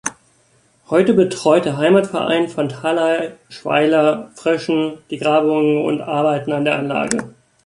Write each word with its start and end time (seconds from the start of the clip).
Heute 0.89 1.13
betreut 1.13 1.65
der 1.65 1.77
Heimatverein 1.77 2.49
von 2.49 2.67
Thaleischweiler-Fröschen 2.69 4.97
die 5.11 5.19
Grabungen 5.19 5.77
und 5.85 6.01
Arbeiten 6.01 6.53
an 6.53 6.65
der 6.65 6.79
Anlage. 6.79 7.35